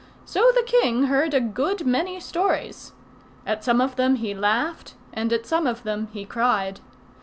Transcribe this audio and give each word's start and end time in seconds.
So 0.25 0.51
the 0.55 0.63
king 0.65 1.03
heard 1.03 1.35
a 1.35 1.39
good 1.39 1.85
many 1.85 2.19
stories. 2.19 2.93
At 3.45 3.63
some 3.63 3.79
of 3.79 3.97
them 3.97 4.15
he 4.15 4.33
laughed, 4.33 4.95
and 5.13 5.31
at 5.31 5.45
some 5.45 5.67
of 5.67 5.83
them 5.83 6.07
he 6.11 6.25
cried. 6.25 6.79